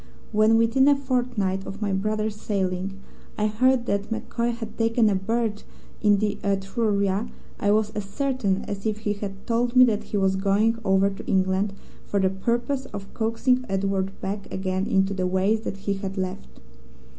[0.31, 2.99] When, within a fortnight of my brother's sailing,
[3.37, 5.63] I heard that MacCoy had taken a berth
[6.01, 10.17] in the Etruria, I was as certain as if he had told me that he
[10.17, 11.73] was going over to England
[12.07, 16.59] for the purpose of coaxing Edward back again into the ways that he had left.